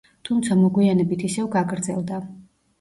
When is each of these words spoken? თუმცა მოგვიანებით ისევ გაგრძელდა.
თუმცა 0.29 0.57
მოგვიანებით 0.61 1.27
ისევ 1.29 1.53
გაგრძელდა. 1.59 2.25